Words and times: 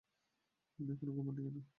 আপনি 0.79 0.91
এখানো 0.93 1.11
ঘুমাননি 1.17 1.41
কেন? 1.45 1.57